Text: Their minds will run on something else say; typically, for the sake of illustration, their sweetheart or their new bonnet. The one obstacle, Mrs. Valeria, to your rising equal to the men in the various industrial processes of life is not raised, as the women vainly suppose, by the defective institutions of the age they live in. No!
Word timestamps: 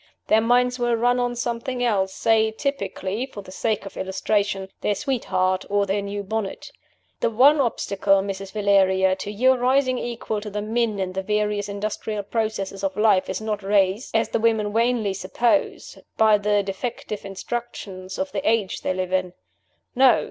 Their 0.29 0.41
minds 0.41 0.79
will 0.79 0.95
run 0.95 1.19
on 1.19 1.35
something 1.35 1.83
else 1.83 2.11
say; 2.15 2.49
typically, 2.49 3.27
for 3.27 3.43
the 3.43 3.51
sake 3.51 3.85
of 3.85 3.95
illustration, 3.97 4.69
their 4.81 4.95
sweetheart 4.95 5.63
or 5.69 5.85
their 5.85 6.01
new 6.01 6.23
bonnet. 6.23 6.71
The 7.19 7.29
one 7.29 7.59
obstacle, 7.61 8.23
Mrs. 8.23 8.51
Valeria, 8.51 9.15
to 9.17 9.29
your 9.31 9.57
rising 9.57 9.99
equal 9.99 10.41
to 10.41 10.49
the 10.49 10.59
men 10.63 10.97
in 10.97 11.13
the 11.13 11.21
various 11.21 11.69
industrial 11.69 12.23
processes 12.23 12.83
of 12.83 12.97
life 12.97 13.29
is 13.29 13.41
not 13.41 13.61
raised, 13.61 14.15
as 14.15 14.29
the 14.29 14.39
women 14.39 14.73
vainly 14.73 15.13
suppose, 15.13 15.99
by 16.17 16.39
the 16.39 16.63
defective 16.63 17.23
institutions 17.23 18.17
of 18.17 18.31
the 18.31 18.41
age 18.49 18.81
they 18.81 18.95
live 18.95 19.13
in. 19.13 19.33
No! 19.93 20.19